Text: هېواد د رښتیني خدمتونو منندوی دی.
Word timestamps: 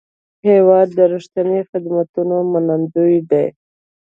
هېواد 0.47 0.87
د 0.97 0.99
رښتیني 1.13 1.59
خدمتونو 1.69 2.35
منندوی 2.51 3.17
دی. 3.31 3.45